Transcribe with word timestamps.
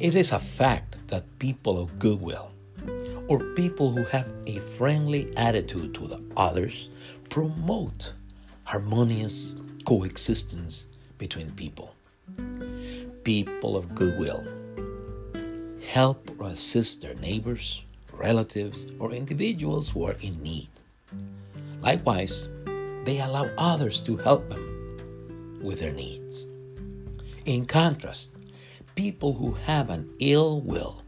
It 0.00 0.14
is 0.14 0.30
a 0.30 0.38
fact 0.38 0.96
that 1.08 1.24
people 1.40 1.82
of 1.82 1.98
goodwill 1.98 2.52
or 3.26 3.40
people 3.54 3.90
who 3.90 4.04
have 4.04 4.30
a 4.46 4.60
friendly 4.60 5.36
attitude 5.36 5.92
to 5.94 6.06
the 6.06 6.22
others 6.36 6.88
promote 7.30 8.12
harmonious 8.62 9.56
coexistence 9.84 10.86
between 11.18 11.50
people. 11.50 11.96
People 13.24 13.76
of 13.76 13.92
goodwill 13.96 14.44
help 15.84 16.30
or 16.38 16.46
assist 16.46 17.02
their 17.02 17.14
neighbors, 17.14 17.82
relatives, 18.12 18.86
or 19.00 19.10
individuals 19.10 19.90
who 19.90 20.04
are 20.04 20.16
in 20.22 20.40
need. 20.40 20.68
Likewise, 21.82 22.48
they 23.04 23.18
allow 23.18 23.50
others 23.58 24.00
to 24.02 24.16
help 24.18 24.48
them 24.48 25.58
with 25.60 25.80
their 25.80 25.92
needs. 25.92 26.46
In 27.46 27.64
contrast, 27.66 28.37
people 28.98 29.32
who 29.32 29.52
have 29.52 29.90
an 29.90 30.12
ill 30.18 30.60
will 30.62 31.04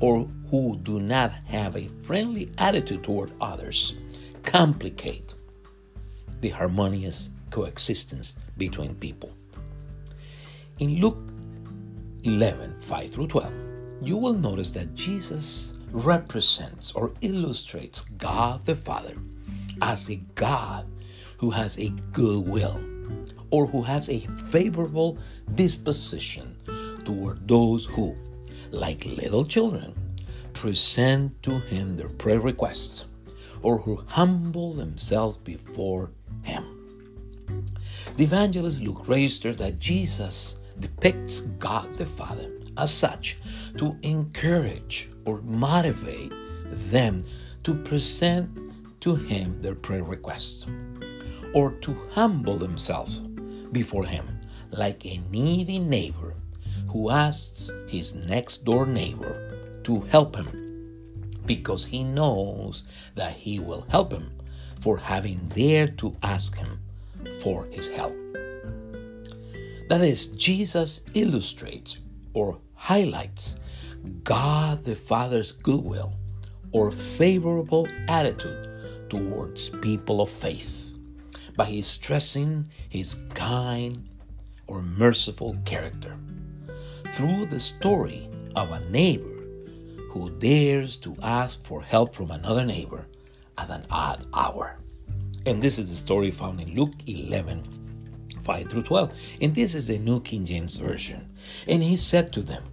or 0.00 0.26
who 0.50 0.74
do 0.84 0.98
not 0.98 1.30
have 1.44 1.76
a 1.76 1.86
friendly 2.02 2.50
attitude 2.56 3.04
toward 3.04 3.30
others 3.42 3.94
complicate 4.42 5.34
the 6.40 6.48
harmonious 6.48 7.28
coexistence 7.50 8.36
between 8.56 8.94
people. 8.94 9.30
In 10.78 10.98
Luke 10.98 11.18
11 12.24 12.80
5 12.80 13.10
through 13.10 13.26
12, 13.26 13.52
you 14.00 14.16
will 14.16 14.32
notice 14.32 14.72
that 14.72 14.94
Jesus 14.94 15.74
represents 15.90 16.92
or 16.92 17.12
illustrates 17.20 18.04
God 18.16 18.64
the 18.64 18.74
Father 18.74 19.14
as 19.82 20.08
a 20.08 20.16
God 20.36 20.86
who 21.36 21.50
has 21.50 21.78
a 21.78 21.90
good 22.14 22.48
will 22.48 22.80
or 23.50 23.66
who 23.66 23.82
has 23.82 24.08
a 24.08 24.20
favorable 24.48 25.18
disposition 25.54 26.56
toward 27.06 27.48
those 27.48 27.86
who, 27.86 28.14
like 28.70 29.06
little 29.06 29.44
children, 29.44 29.94
present 30.52 31.42
to 31.42 31.60
him 31.60 31.96
their 31.96 32.08
prayer 32.08 32.40
requests 32.40 33.06
or 33.62 33.78
who 33.78 33.96
humble 34.06 34.74
themselves 34.74 35.38
before 35.38 36.10
him. 36.42 36.64
The 38.16 38.24
evangelist 38.24 38.80
Luke 38.80 39.08
registers 39.08 39.56
that 39.58 39.78
Jesus 39.78 40.56
depicts 40.80 41.42
God 41.58 41.90
the 41.92 42.04
Father 42.04 42.50
as 42.76 42.92
such 42.92 43.38
to 43.78 43.96
encourage 44.02 45.08
or 45.24 45.40
motivate 45.42 46.32
them 46.90 47.24
to 47.64 47.74
present 47.74 48.50
to 49.00 49.14
him 49.14 49.60
their 49.60 49.74
prayer 49.74 50.02
requests 50.02 50.66
or 51.54 51.72
to 51.72 51.94
humble 52.10 52.58
themselves 52.58 53.18
before 53.72 54.04
him 54.04 54.26
like 54.70 55.04
a 55.06 55.18
needy 55.30 55.78
neighbor 55.78 56.34
who 56.96 57.10
asks 57.10 57.70
his 57.86 58.14
next 58.14 58.64
door 58.64 58.86
neighbor 58.86 59.80
to 59.82 60.00
help 60.00 60.34
him 60.34 60.48
because 61.44 61.84
he 61.84 62.02
knows 62.02 62.84
that 63.16 63.34
he 63.34 63.60
will 63.60 63.84
help 63.90 64.10
him 64.10 64.30
for 64.80 64.96
having 64.96 65.36
dared 65.54 65.98
to 65.98 66.16
ask 66.22 66.56
him 66.56 66.80
for 67.42 67.66
his 67.66 67.86
help. 67.86 68.16
That 69.90 70.00
is, 70.00 70.28
Jesus 70.28 71.02
illustrates 71.12 71.98
or 72.32 72.56
highlights 72.74 73.56
God 74.24 74.82
the 74.82 74.96
Father's 74.96 75.52
goodwill 75.52 76.14
or 76.72 76.90
favorable 76.90 77.86
attitude 78.08 78.70
towards 79.10 79.68
people 79.68 80.22
of 80.22 80.30
faith 80.30 80.94
by 81.56 81.78
stressing 81.80 82.66
his 82.88 83.16
kind 83.34 84.08
or 84.66 84.80
merciful 84.80 85.58
character 85.66 86.16
through 87.16 87.46
the 87.46 87.58
story 87.58 88.28
of 88.56 88.70
a 88.72 88.90
neighbor 88.90 89.42
who 90.10 90.28
dares 90.38 90.98
to 90.98 91.16
ask 91.22 91.64
for 91.64 91.80
help 91.80 92.14
from 92.14 92.30
another 92.30 92.62
neighbor 92.62 93.06
at 93.56 93.70
an 93.70 93.82
odd 93.90 94.26
hour. 94.34 94.76
And 95.46 95.62
this 95.62 95.78
is 95.78 95.88
the 95.88 95.96
story 95.96 96.30
found 96.30 96.60
in 96.60 96.74
Luke 96.74 96.92
11 97.06 98.36
5 98.42 98.68
through 98.68 98.82
12. 98.82 99.14
And 99.40 99.54
this 99.54 99.74
is 99.74 99.86
the 99.86 99.96
New 99.96 100.20
King 100.20 100.44
James 100.44 100.76
Version. 100.76 101.26
And 101.66 101.82
he 101.82 101.96
said 101.96 102.34
to 102.34 102.42
them, 102.42 102.64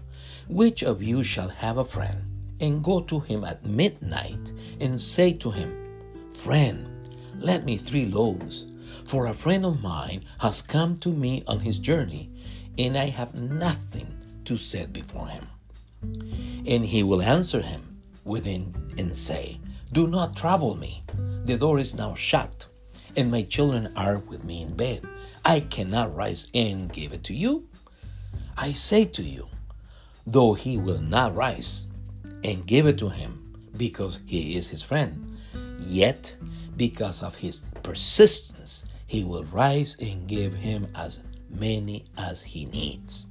Which 0.50 0.84
of 0.84 1.02
you 1.02 1.24
shall 1.24 1.48
have 1.48 1.78
a 1.78 1.86
friend, 1.86 2.18
and 2.60 2.84
go 2.84 3.00
to 3.00 3.22
him 3.22 3.46
at 3.46 3.64
midnight, 3.64 4.52
and 4.82 5.00
say 5.00 5.32
to 5.32 5.52
him, 5.52 5.74
Friend, 6.34 6.86
lend 7.38 7.64
me 7.64 7.78
three 7.78 8.08
loaves, 8.08 8.66
for 9.06 9.28
a 9.28 9.34
friend 9.34 9.66
of 9.66 9.82
mine 9.82 10.26
has 10.40 10.62
come 10.62 10.98
to 10.98 11.14
me 11.14 11.46
on 11.48 11.62
his 11.62 11.78
journey, 11.78 12.30
and 12.78 12.98
I 12.98 13.06
have 13.06 13.36
nothing 13.36 14.14
to 14.46 14.58
set 14.58 14.94
before 14.94 15.28
him. 15.28 15.48
And 16.66 16.86
he 16.86 17.04
will 17.04 17.22
answer 17.22 17.62
him 17.62 17.98
within 18.26 18.74
and 18.98 19.16
say, 19.16 19.60
Do 19.92 20.08
not 20.08 20.36
trouble 20.36 20.76
me. 20.76 21.04
The 21.46 21.58
door 21.58 21.80
is 21.80 21.94
now 21.94 22.16
shut, 22.16 22.66
and 23.18 23.30
my 23.30 23.44
children 23.44 23.92
are 23.96 24.20
with 24.20 24.44
me 24.44 24.62
in 24.62 24.76
bed. 24.76 25.08
I 25.46 25.60
cannot 25.60 26.16
rise 26.16 26.48
and 26.54 26.92
give 26.92 27.14
it 27.14 27.24
to 27.26 27.34
you. 27.34 27.68
I 28.58 28.72
say 28.72 29.06
to 29.06 29.24
you, 29.24 29.48
though 30.26 30.54
he 30.54 30.78
will 30.78 31.02
not 31.02 31.36
rise 31.36 31.88
and 32.44 32.66
give 32.66 32.86
it 32.88 32.98
to 33.00 33.10
him 33.10 33.40
because 33.78 34.22
he 34.26 34.56
is 34.58 34.70
his 34.70 34.84
friend, 34.84 35.38
yet 35.80 36.36
because 36.78 37.24
of 37.24 37.36
his 37.36 37.62
persistence, 37.84 38.86
he 39.08 39.24
will 39.24 39.44
rise 39.46 39.98
and 40.00 40.28
give 40.28 40.54
him 40.54 40.88
as 40.96 41.20
many 41.50 42.06
as 42.18 42.42
he 42.42 42.66
needs. 42.66 43.28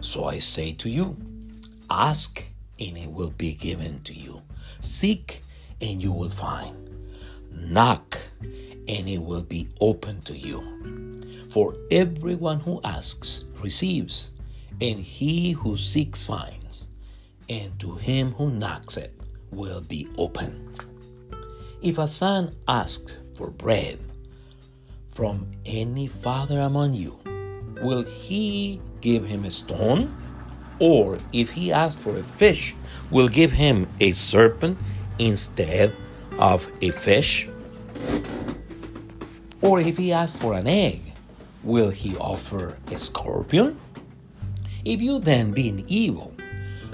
So 0.00 0.24
I 0.24 0.38
say 0.38 0.72
to 0.72 0.88
you, 0.88 1.16
ask 1.90 2.44
and 2.78 2.96
it 2.96 3.10
will 3.10 3.30
be 3.30 3.52
given 3.54 4.00
to 4.04 4.14
you. 4.14 4.42
Seek 4.80 5.42
and 5.80 6.02
you 6.02 6.12
will 6.12 6.30
find. 6.30 6.74
Knock 7.52 8.18
and 8.40 9.08
it 9.08 9.22
will 9.22 9.42
be 9.42 9.68
open 9.80 10.20
to 10.22 10.36
you. 10.36 11.48
For 11.50 11.76
everyone 11.90 12.60
who 12.60 12.80
asks 12.84 13.44
receives, 13.60 14.32
and 14.80 14.98
he 14.98 15.52
who 15.52 15.76
seeks 15.76 16.24
finds, 16.24 16.88
and 17.48 17.78
to 17.80 17.96
him 17.96 18.32
who 18.32 18.50
knocks 18.50 18.96
it 18.96 19.14
will 19.50 19.80
be 19.82 20.08
open. 20.16 20.74
If 21.82 21.98
a 21.98 22.06
son 22.06 22.54
asks 22.68 23.16
for 23.36 23.50
bread 23.50 23.98
from 25.10 25.50
any 25.66 26.06
father 26.06 26.60
among 26.60 26.94
you, 26.94 27.18
will 27.80 28.02
he 28.02 28.80
give 29.00 29.24
him 29.24 29.44
a 29.44 29.50
stone? 29.50 30.14
Or 30.78 31.18
if 31.32 31.50
he 31.50 31.72
asks 31.72 32.00
for 32.00 32.16
a 32.16 32.22
fish, 32.22 32.74
will 33.10 33.28
give 33.28 33.50
him 33.50 33.86
a 34.00 34.10
serpent 34.10 34.78
instead 35.18 35.94
of 36.38 36.70
a 36.80 36.90
fish? 36.90 37.48
Or 39.60 39.80
if 39.80 39.96
he 39.96 40.12
asks 40.12 40.40
for 40.40 40.54
an 40.54 40.66
egg, 40.66 41.00
will 41.62 41.90
he 41.90 42.16
offer 42.16 42.78
a 42.90 42.98
scorpion? 42.98 43.78
If 44.84 45.02
you 45.02 45.18
then, 45.18 45.52
being 45.52 45.84
evil, 45.88 46.34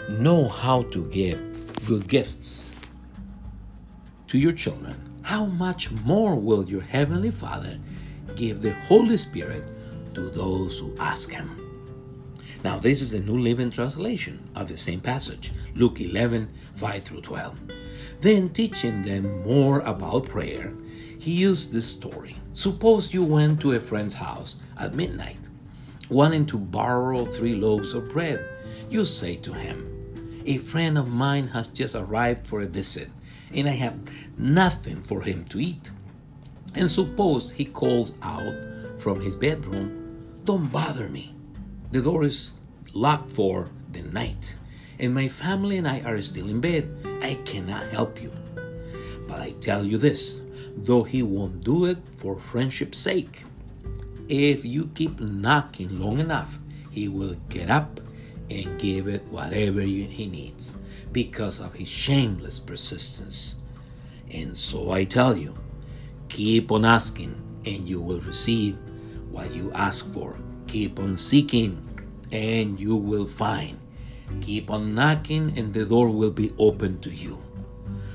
know 0.08 0.48
how 0.48 0.82
to 0.84 1.06
give 1.06 1.40
good 1.86 2.08
gifts 2.08 2.72
to 4.28 4.38
your 4.38 4.52
children, 4.52 4.96
how 5.22 5.46
much 5.46 5.92
more 6.04 6.34
will 6.34 6.64
your 6.64 6.82
heavenly 6.82 7.30
Father 7.30 7.78
give 8.34 8.62
the 8.62 8.72
Holy 8.72 9.16
Spirit 9.16 9.62
to 10.16 10.30
those 10.30 10.78
who 10.78 10.94
ask 10.98 11.30
him. 11.30 11.50
Now, 12.64 12.78
this 12.78 13.02
is 13.02 13.10
the 13.10 13.20
New 13.20 13.38
Living 13.38 13.70
Translation 13.70 14.42
of 14.54 14.66
the 14.66 14.78
same 14.78 14.98
passage, 14.98 15.52
Luke 15.74 16.00
11 16.00 16.48
5 16.74 17.04
through 17.04 17.20
12. 17.20 17.60
Then, 18.22 18.48
teaching 18.48 19.02
them 19.02 19.42
more 19.42 19.80
about 19.80 20.24
prayer, 20.24 20.72
he 21.18 21.32
used 21.32 21.70
this 21.70 21.86
story. 21.86 22.34
Suppose 22.54 23.12
you 23.12 23.24
went 23.24 23.60
to 23.60 23.72
a 23.72 23.80
friend's 23.80 24.14
house 24.14 24.60
at 24.78 24.94
midnight, 24.94 25.50
wanting 26.08 26.46
to 26.46 26.56
borrow 26.56 27.26
three 27.26 27.54
loaves 27.54 27.92
of 27.92 28.08
bread. 28.08 28.42
You 28.88 29.04
say 29.04 29.36
to 29.36 29.52
him, 29.52 30.42
A 30.46 30.56
friend 30.56 30.96
of 30.96 31.12
mine 31.12 31.46
has 31.48 31.68
just 31.68 31.94
arrived 31.94 32.48
for 32.48 32.62
a 32.62 32.66
visit, 32.66 33.10
and 33.52 33.68
I 33.68 33.72
have 33.72 33.98
nothing 34.38 35.02
for 35.02 35.20
him 35.20 35.44
to 35.50 35.60
eat. 35.60 35.90
And 36.74 36.90
suppose 36.90 37.50
he 37.50 37.66
calls 37.66 38.16
out 38.22 38.54
from 38.98 39.20
his 39.20 39.36
bedroom, 39.36 40.05
don't 40.46 40.72
bother 40.72 41.08
me. 41.08 41.34
The 41.90 42.00
door 42.00 42.22
is 42.24 42.52
locked 42.94 43.32
for 43.32 43.68
the 43.92 44.02
night, 44.02 44.56
and 44.98 45.12
my 45.12 45.28
family 45.28 45.76
and 45.76 45.88
I 45.88 46.00
are 46.00 46.22
still 46.22 46.48
in 46.48 46.60
bed. 46.60 46.88
I 47.20 47.34
cannot 47.44 47.88
help 47.88 48.22
you. 48.22 48.32
But 49.26 49.40
I 49.40 49.50
tell 49.60 49.84
you 49.84 49.98
this 49.98 50.40
though 50.76 51.02
he 51.02 51.22
won't 51.22 51.64
do 51.64 51.86
it 51.86 51.98
for 52.18 52.38
friendship's 52.38 52.98
sake, 52.98 53.42
if 54.28 54.64
you 54.64 54.90
keep 54.94 55.20
knocking 55.20 55.98
long 55.98 56.20
enough, 56.20 56.58
he 56.90 57.08
will 57.08 57.36
get 57.48 57.70
up 57.70 58.00
and 58.50 58.78
give 58.78 59.08
it 59.08 59.24
whatever 59.24 59.80
he 59.80 60.26
needs 60.26 60.74
because 61.12 61.60
of 61.60 61.74
his 61.74 61.88
shameless 61.88 62.60
persistence. 62.60 63.56
And 64.30 64.56
so 64.56 64.90
I 64.90 65.04
tell 65.04 65.36
you, 65.36 65.56
keep 66.28 66.70
on 66.70 66.84
asking 66.84 67.34
and 67.64 67.88
you 67.88 68.00
will 68.00 68.20
receive 68.20 68.76
what 69.36 69.52
you 69.52 69.70
ask 69.72 70.10
for. 70.14 70.34
Keep 70.66 70.98
on 70.98 71.14
seeking, 71.14 71.76
and 72.32 72.80
you 72.80 72.96
will 72.96 73.26
find. 73.26 73.76
Keep 74.40 74.70
on 74.70 74.94
knocking, 74.94 75.52
and 75.58 75.74
the 75.74 75.84
door 75.84 76.08
will 76.08 76.30
be 76.30 76.54
open 76.58 76.98
to 77.00 77.10
you. 77.10 77.36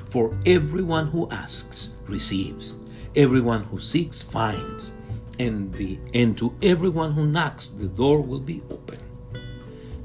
For 0.09 0.35
everyone 0.47 1.07
who 1.07 1.29
asks 1.29 2.01
receives, 2.07 2.75
everyone 3.15 3.63
who 3.65 3.79
seeks 3.79 4.23
finds, 4.23 4.91
and, 5.38 5.71
the, 5.75 6.00
and 6.15 6.35
to 6.39 6.56
everyone 6.63 7.13
who 7.13 7.27
knocks, 7.27 7.67
the 7.67 7.88
door 7.88 8.19
will 8.21 8.41
be 8.41 8.63
open. 8.71 8.97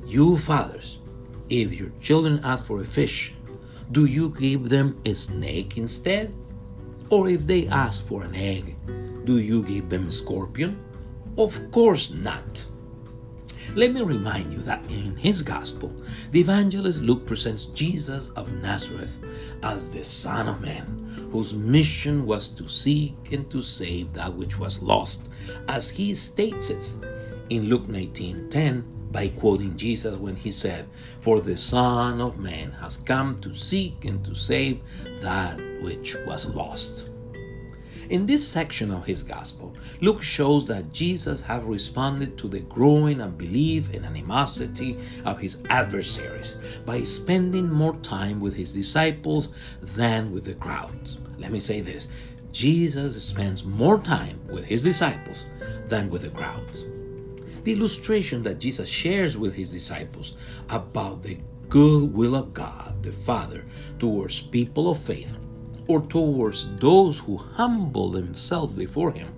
You 0.07 0.37
fathers, 0.37 0.99
if 1.49 1.73
your 1.73 1.91
children 2.01 2.41
ask 2.45 2.67
for 2.67 2.83
a 2.83 2.85
fish, 2.85 3.33
do 3.91 4.05
you 4.05 4.35
give 4.39 4.69
them 4.69 5.01
a 5.07 5.15
snake 5.15 5.79
instead? 5.79 6.33
Or 7.09 7.29
if 7.29 7.47
they 7.47 7.69
ask 7.69 8.07
for 8.07 8.23
an 8.23 8.35
egg, 8.35 8.77
do 9.25 9.39
you 9.41 9.63
give 9.63 9.89
them 9.89 10.09
a 10.09 10.11
scorpion? 10.11 10.86
Of 11.39 11.71
course 11.71 12.11
not. 12.11 12.65
Let 13.75 13.93
me 13.93 14.01
remind 14.01 14.55
you 14.55 14.61
that 14.61 14.91
in 14.91 15.17
his 15.17 15.43
gospel, 15.43 15.93
the 16.31 16.41
evangelist 16.41 17.03
Luke 17.03 17.27
presents 17.27 17.67
Jesus 17.67 18.31
of 18.37 18.51
Nazareth 18.63 19.19
as 19.63 19.93
the 19.93 20.03
Son 20.03 20.49
of 20.49 20.63
Man, 20.63 21.29
whose 21.31 21.53
mission 21.53 22.25
was 22.25 22.49
to 22.51 22.67
seek 22.69 23.33
and 23.33 23.51
to 23.51 23.61
save 23.61 24.15
that 24.15 24.33
which 24.35 24.59
was 24.59 24.81
lost, 24.81 25.29
as 25.69 25.91
he 25.91 26.15
states 26.15 26.71
it 26.71 26.95
in 27.51 27.65
Luke 27.65 27.87
19:10 27.87 28.85
by 29.13 29.29
quoting 29.29 29.77
Jesus 29.77 30.17
when 30.17 30.37
he 30.37 30.51
said, 30.51 30.89
For 31.21 31.43
the 31.43 31.59
Son 31.59 32.23
of 32.23 32.39
Man 32.39 32.73
has 32.73 32.97
come 32.97 33.39
to 33.41 33.53
seek 33.53 34.07
and 34.07 34.25
to 34.25 34.35
save 34.35 34.81
that 35.21 35.61
which 35.83 36.17
was 36.27 36.47
lost. 36.47 37.11
In 38.09 38.25
this 38.25 38.47
section 38.47 38.93
of 38.93 39.05
his 39.05 39.25
gospel, 39.25 39.75
Luke 40.01 40.23
shows 40.23 40.69
that 40.69 40.93
Jesus 40.93 41.41
had 41.41 41.65
responded 41.65 42.39
to 42.39 42.47
the 42.47 42.61
growing 42.61 43.21
unbelief 43.21 43.93
and 43.93 44.07
animosity 44.07 44.97
of 45.25 45.41
his 45.41 45.63
adversaries 45.71 46.57
by 46.85 47.03
spending 47.03 47.69
more 47.69 47.97
time 47.97 48.39
with 48.39 48.55
his 48.55 48.73
disciples 48.73 49.49
than 49.83 50.31
with 50.31 50.45
the 50.45 50.55
crowds. 50.55 51.19
Let 51.39 51.51
me 51.51 51.59
say 51.59 51.81
this 51.81 52.07
Jesus 52.53 53.21
spends 53.23 53.65
more 53.65 53.99
time 53.99 54.39
with 54.47 54.65
his 54.65 54.85
disciples 54.85 55.47
than 55.89 56.09
with 56.09 56.23
the 56.23 56.31
crowds. 56.31 56.87
The 57.65 57.73
illustration 57.73 58.45
that 58.45 58.61
Jesus 58.61 58.89
shares 58.89 59.37
with 59.37 59.53
his 59.53 59.73
disciples 59.73 60.37
about 60.71 61.25
the 61.25 61.39
good 61.69 62.15
will 62.15 62.37
of 62.37 62.53
God 62.53 63.03
the 63.03 63.11
Father 63.11 63.65
towards 63.99 64.41
people 64.41 64.89
of 64.89 65.01
faith 65.01 65.37
or 65.89 66.01
towards 66.03 66.75
those 66.77 67.19
who 67.19 67.37
humble 67.37 68.11
themselves 68.11 68.75
before 68.75 69.13
him 69.13 69.33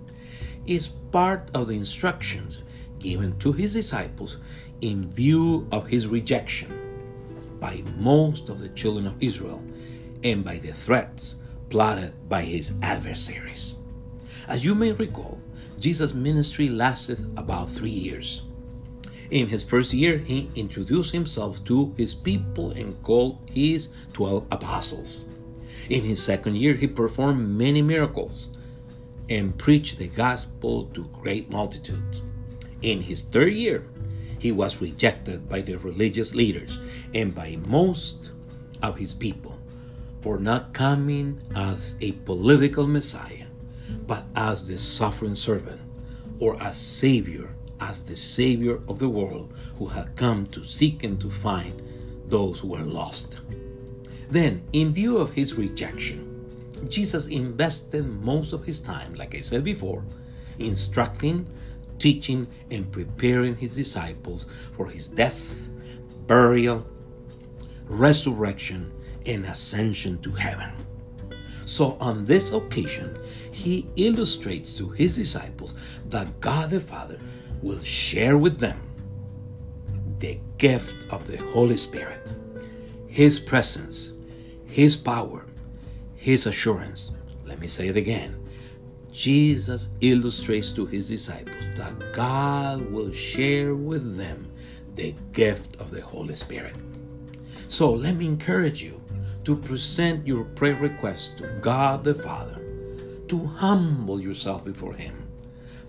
is 0.67 0.89
part 0.89 1.51
of 1.55 1.69
the 1.69 1.75
instructions 1.77 2.63
given 2.99 3.39
to 3.39 3.53
his 3.53 3.73
disciples 3.73 4.39
in 4.81 5.11
view 5.11 5.67
of 5.73 5.87
his 5.87 6.07
rejection 6.07 6.71
by 7.61 7.83
most 7.97 8.49
of 8.49 8.61
the 8.61 8.69
children 8.71 9.07
of 9.07 9.23
Israel 9.23 9.63
and 10.25 10.45
by 10.45 10.57
the 10.57 10.73
threats 10.73 11.37
plotted 11.71 12.13
by 12.29 12.43
his 12.43 12.75
adversaries. 12.83 13.77
As 14.47 14.65
you 14.65 14.75
may 14.75 14.93
recall, 14.93 15.41
Jesus' 15.79 16.15
ministry 16.15 16.69
lasted 16.69 17.21
about 17.37 17.71
three 17.71 17.91
years. 17.91 18.43
In 19.31 19.47
his 19.47 19.63
first 19.63 19.93
year, 19.93 20.19
he 20.19 20.51
introduced 20.57 21.13
himself 21.13 21.63
to 21.65 21.95
his 21.97 22.15
people 22.15 22.71
and 22.71 23.01
called 23.03 23.39
his 23.53 23.91
12 24.15 24.47
apostles. 24.51 25.27
In 25.89 26.05
his 26.05 26.23
second 26.23 26.57
year, 26.57 26.75
he 26.75 26.87
performed 26.87 27.49
many 27.49 27.81
miracles 27.81 28.49
and 29.31 29.57
preached 29.57 29.99
the 29.99 30.09
gospel 30.09 30.85
to 30.93 31.05
great 31.21 31.51
multitudes. 31.51 32.23
In 32.83 33.01
his 33.01 33.23
third 33.23 33.53
year, 33.53 33.87
he 34.39 34.53
was 34.53 34.81
rejected 34.81 35.49
by 35.49 35.61
the 35.63 35.79
religious 35.79 36.35
leaders 36.35 36.79
and 37.15 37.35
by 37.35 37.59
most 37.67 38.33
of 38.83 38.99
his 38.99 39.13
people 39.13 39.59
for 40.21 40.39
not 40.39 40.73
coming 40.75 41.41
as 41.55 41.97
a 42.01 42.13
political 42.13 42.87
Messiah, 42.87 43.47
but 44.07 44.27
as 44.37 44.67
the 44.67 44.77
suffering 44.77 45.35
servant 45.35 45.81
or 46.39 46.61
as 46.63 46.77
Savior, 46.77 47.55
as 47.81 48.03
the 48.03 48.17
Savior 48.17 48.77
of 48.89 48.99
the 48.99 49.09
world 49.09 49.53
who 49.79 49.87
had 49.87 50.17
come 50.17 50.47
to 50.49 50.63
seek 50.63 51.03
and 51.03 51.21
to 51.21 51.31
find 51.31 51.83
those 52.29 52.61
who 52.61 52.69
were 52.69 52.85
lost. 52.85 53.41
Then, 54.31 54.63
in 54.73 54.93
view 54.93 55.19
of 55.19 55.33
his 55.33 55.55
rejection, 55.55 56.25
Jesus 56.89 57.29
invested 57.29 58.07
most 58.07 58.53
of 58.53 58.65
his 58.65 58.81
time, 58.81 59.15
like 59.15 59.35
I 59.35 59.41
said 59.41 59.65
before, 59.65 60.05
instructing, 60.59 61.47
teaching, 61.99 62.47
and 62.71 62.91
preparing 62.93 63.57
his 63.57 63.75
disciples 63.75 64.47
for 64.77 64.87
his 64.87 65.09
death, 65.09 65.69
burial, 66.27 66.87
resurrection, 67.87 68.93
and 69.27 69.45
ascension 69.47 70.21
to 70.23 70.31
heaven. 70.33 70.71
So, 71.65 71.97
on 72.01 72.25
this 72.25 72.53
occasion, 72.53 73.19
he 73.51 73.87
illustrates 73.97 74.77
to 74.79 74.89
his 74.91 75.17
disciples 75.17 75.75
that 76.09 76.41
God 76.41 76.71
the 76.71 76.81
Father 76.81 77.19
will 77.63 77.83
share 77.83 78.39
with 78.39 78.59
them 78.59 78.81
the 80.19 80.39
gift 80.59 80.97
of 81.13 81.27
the 81.27 81.37
Holy 81.37 81.77
Spirit, 81.77 82.33
His 83.07 83.39
presence, 83.39 84.18
his 84.69 84.97
power, 84.97 85.47
His 86.15 86.47
assurance. 86.47 87.11
Let 87.47 87.59
me 87.59 87.67
say 87.67 87.89
it 87.89 87.97
again. 87.97 88.37
Jesus 89.11 89.89
illustrates 90.03 90.73
to 90.73 90.85
His 90.85 91.09
disciples 91.09 91.57
that 91.75 92.13
God 92.13 92.93
will 92.93 93.11
share 93.11 93.75
with 93.75 94.17
them 94.17 94.53
the 94.95 95.15
gift 95.33 95.81
of 95.81 95.91
the 95.91 96.03
Holy 96.03 96.35
Spirit. 96.35 96.77
So 97.67 97.93
let 97.93 98.17
me 98.17 98.27
encourage 98.27 98.83
you 98.83 99.01
to 99.45 99.57
present 99.57 100.27
your 100.27 100.45
prayer 100.45 100.77
requests 100.77 101.31
to 101.41 101.49
God 101.63 102.05
the 102.05 102.15
Father, 102.15 102.61
to 103.29 103.47
humble 103.47 104.21
yourself 104.21 104.65
before 104.65 104.95
Him 104.95 105.27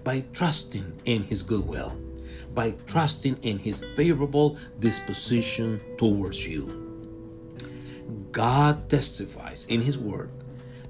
by 0.05 0.23
trusting 0.33 0.93
in 1.03 1.23
His 1.23 1.43
goodwill, 1.43 1.99
by 2.53 2.71
trusting 2.87 3.37
in 3.41 3.59
His 3.59 3.83
favorable 3.97 4.57
disposition 4.79 5.81
towards 5.97 6.47
you. 6.47 6.88
God 8.31 8.89
testifies 8.89 9.65
in 9.69 9.81
His 9.81 9.97
Word 9.97 10.31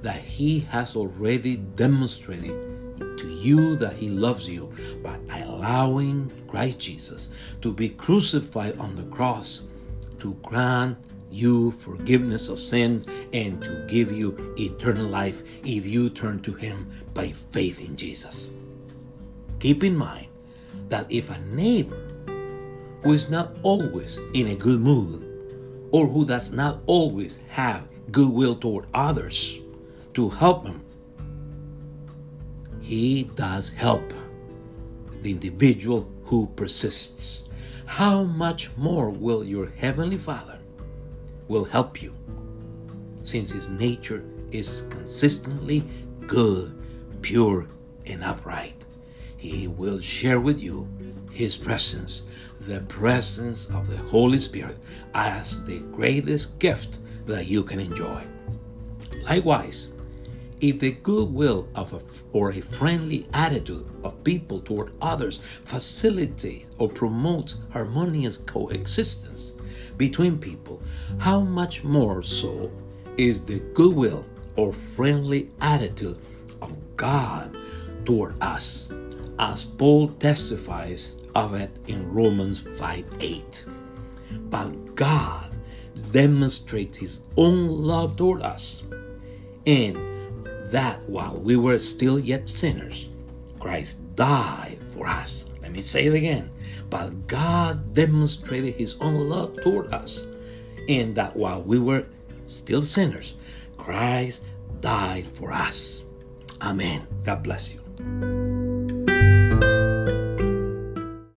that 0.02 0.20
He 0.20 0.60
has 0.62 0.96
already 0.96 1.58
demonstrated 1.58 2.98
to 3.18 3.28
you 3.28 3.76
that 3.78 3.94
He 3.94 4.10
loves 4.10 4.50
you 4.50 4.74
by 5.04 5.18
allowing 5.42 6.32
Christ 6.48 6.80
Jesus 6.80 7.30
to 7.62 7.74
be 7.74 7.90
crucified 7.90 8.78
on 8.80 8.96
the 8.96 9.04
cross 9.04 9.64
to 10.20 10.34
grant 10.44 10.98
you 11.32 11.72
forgiveness 11.72 12.50
of 12.50 12.60
sins 12.60 13.06
and 13.34 13.62
to 13.62 13.86
give 13.88 14.12
you 14.12 14.54
eternal 14.58 15.08
life 15.08 15.44
if 15.64 15.86
you 15.86 16.10
turn 16.10 16.42
to 16.42 16.54
Him 16.54 16.90
by 17.14 17.32
faith 17.52 17.80
in 17.80 17.96
Jesus. 17.96 18.50
Keep 19.60 19.84
in 19.84 19.96
mind 19.96 20.28
that 20.90 21.12
if 21.12 21.30
a 21.30 21.40
neighbor 21.40 22.10
who 23.04 23.14
is 23.14 23.30
not 23.30 23.54
always 23.64 24.18
in 24.34 24.48
a 24.48 24.56
good 24.56 24.80
mood 24.80 25.29
or 25.92 26.08
who 26.08 26.26
does 26.26 26.52
not 26.54 26.80
always 26.86 27.40
have 27.50 27.88
goodwill 28.12 28.56
toward 28.56 28.86
others 28.94 29.60
to 30.14 30.30
help 30.30 30.64
them, 30.64 30.84
he 32.82 33.24
does 33.36 33.70
help 33.70 34.14
the 35.22 35.32
individual 35.32 36.10
who 36.24 36.48
persists. 36.56 37.50
How 37.86 38.24
much 38.24 38.70
more 38.78 39.10
will 39.10 39.44
your 39.44 39.70
heavenly 39.78 40.18
Father 40.18 40.60
will 41.48 41.66
help 41.66 42.02
you 42.02 42.14
since 43.22 43.52
his 43.52 43.70
nature 43.70 44.24
is 44.52 44.84
consistently 44.90 45.84
good, 46.28 46.74
pure, 47.22 47.68
and 48.06 48.24
upright. 48.24 48.86
He 49.38 49.68
will 49.68 50.00
share 50.00 50.40
with 50.40 50.60
you 50.60 50.88
his 51.32 51.56
presence 51.56 52.24
the 52.62 52.82
presence 52.82 53.68
of 53.70 53.88
the 53.88 53.98
Holy 53.98 54.40
Spirit 54.40 54.78
as 55.14 55.64
the 55.66 55.80
greatest 55.92 56.60
gift 56.60 57.00
that 57.26 57.48
you 57.48 57.64
can 57.64 57.80
enjoy. 57.80 58.22
Likewise, 59.24 59.94
if 60.62 60.80
the 60.80 60.92
goodwill 60.92 61.70
of 61.76 61.94
a, 61.94 62.02
or 62.34 62.52
a 62.52 62.60
friendly 62.60 63.28
attitude 63.34 63.86
of 64.04 64.24
people 64.24 64.60
toward 64.60 64.92
others 65.02 65.40
facilitates 65.40 66.72
or 66.78 66.90
promotes 66.90 67.56
harmonious 67.72 68.38
coexistence 68.40 69.54
between 69.96 70.38
people, 70.38 70.82
how 71.18 71.40
much 71.40 71.84
more 71.84 72.22
so 72.22 72.70
is 73.18 73.46
the 73.46 73.60
goodwill 73.74 74.26
or 74.58 74.74
friendly 74.74 75.50
attitude 75.62 76.18
of 76.62 76.76
God 76.98 77.56
toward 78.06 78.42
us, 78.42 78.90
as 79.38 79.64
Paul 79.64 80.10
testifies 80.10 81.16
of 81.36 81.54
it 81.54 81.72
in 81.88 82.12
Romans 82.12 82.60
5 82.60 83.06
8. 83.20 83.66
But 84.50 84.96
God 84.96 85.52
demonstrates 86.12 86.98
his 86.98 87.22
own 87.38 87.68
love 87.68 88.16
toward 88.18 88.42
us, 88.42 88.84
and 89.66 89.98
that 90.72 91.02
while 91.10 91.38
we 91.38 91.56
were 91.58 91.80
still 91.80 92.20
yet 92.20 92.48
sinners, 92.48 93.10
Christ 93.60 94.16
died 94.16 94.80
for 94.94 95.08
us. 95.08 95.46
Let 95.62 95.72
me 95.72 95.82
say 95.82 96.06
it 96.06 96.14
again. 96.14 96.50
but 96.90 97.28
God 97.28 97.94
demonstrated 97.94 98.76
his 98.76 98.96
own 99.00 99.30
love 99.30 99.62
toward 99.62 99.94
us 99.94 100.26
in 100.88 101.14
that 101.14 101.36
while 101.36 101.62
we 101.62 101.80
were 101.80 102.08
still 102.48 102.82
sinners, 102.82 103.36
Christ 103.78 104.44
died 104.82 105.28
for 105.28 105.52
us. 105.52 106.04
Amen. 106.62 107.06
God 107.24 107.44
bless 107.44 107.74
you. 107.74 108.49